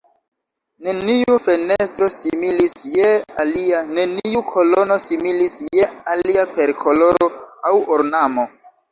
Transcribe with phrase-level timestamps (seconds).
[0.85, 3.11] Neniu fenestro similis je
[3.43, 5.85] alia, neniu kolono similis je
[6.15, 7.29] alia per koloro
[7.69, 8.47] aŭ ornamo.